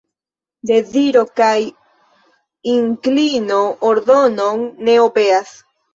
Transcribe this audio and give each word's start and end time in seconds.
Deziro 0.69 1.21
kaj 1.41 1.51
inklino 2.77 3.61
ordonon 3.91 4.65
ne 4.89 4.97
obeas. 5.07 5.55